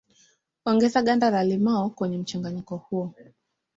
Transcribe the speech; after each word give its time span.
Ongeza 0.65 1.03
ganda 1.05 1.29
la 1.29 1.43
limao 1.43 1.89
kwenye 1.89 2.17
mchanganyiko 2.17 2.75
huo 2.77 3.13